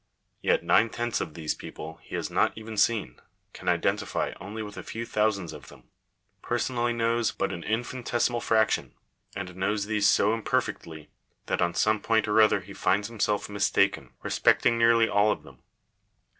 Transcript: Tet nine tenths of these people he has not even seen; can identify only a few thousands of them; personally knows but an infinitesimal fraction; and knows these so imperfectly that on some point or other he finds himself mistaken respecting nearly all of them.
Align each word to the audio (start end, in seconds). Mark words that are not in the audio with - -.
Tet 0.43 0.63
nine 0.63 0.89
tenths 0.89 1.21
of 1.21 1.35
these 1.35 1.53
people 1.53 1.99
he 2.01 2.15
has 2.15 2.31
not 2.31 2.57
even 2.57 2.75
seen; 2.75 3.19
can 3.53 3.69
identify 3.69 4.33
only 4.41 4.63
a 4.65 4.81
few 4.81 5.05
thousands 5.05 5.53
of 5.53 5.67
them; 5.67 5.89
personally 6.41 6.91
knows 6.91 7.31
but 7.31 7.53
an 7.53 7.61
infinitesimal 7.63 8.41
fraction; 8.41 8.95
and 9.35 9.55
knows 9.55 9.85
these 9.85 10.07
so 10.07 10.33
imperfectly 10.33 11.11
that 11.45 11.61
on 11.61 11.75
some 11.75 11.99
point 12.01 12.27
or 12.27 12.41
other 12.41 12.61
he 12.61 12.73
finds 12.73 13.09
himself 13.09 13.47
mistaken 13.47 14.13
respecting 14.23 14.75
nearly 14.75 15.07
all 15.07 15.31
of 15.31 15.43
them. 15.43 15.59